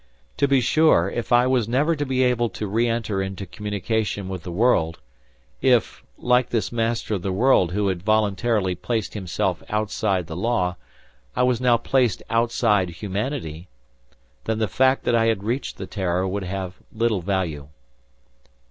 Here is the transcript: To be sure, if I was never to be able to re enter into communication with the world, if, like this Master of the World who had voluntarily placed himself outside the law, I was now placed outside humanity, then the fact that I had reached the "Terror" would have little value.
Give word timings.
To 0.37 0.47
be 0.47 0.61
sure, 0.61 1.11
if 1.13 1.31
I 1.31 1.45
was 1.45 1.67
never 1.67 1.95
to 1.95 2.05
be 2.07 2.23
able 2.23 2.49
to 2.49 2.65
re 2.65 2.87
enter 2.89 3.21
into 3.21 3.45
communication 3.45 4.29
with 4.29 4.41
the 4.41 4.51
world, 4.51 4.97
if, 5.61 6.03
like 6.17 6.49
this 6.49 6.71
Master 6.71 7.13
of 7.13 7.21
the 7.21 7.31
World 7.31 7.73
who 7.73 7.87
had 7.87 8.01
voluntarily 8.01 8.73
placed 8.73 9.13
himself 9.13 9.61
outside 9.69 10.25
the 10.25 10.35
law, 10.35 10.75
I 11.35 11.43
was 11.43 11.61
now 11.61 11.77
placed 11.77 12.23
outside 12.31 12.89
humanity, 12.89 13.67
then 14.45 14.57
the 14.57 14.67
fact 14.67 15.03
that 15.03 15.13
I 15.13 15.27
had 15.27 15.43
reached 15.43 15.77
the 15.77 15.85
"Terror" 15.85 16.27
would 16.27 16.45
have 16.45 16.77
little 16.91 17.21
value. 17.21 17.67